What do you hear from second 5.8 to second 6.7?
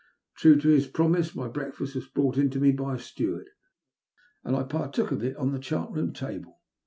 room table.